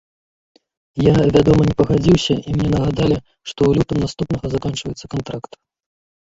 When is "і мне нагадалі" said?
2.37-3.17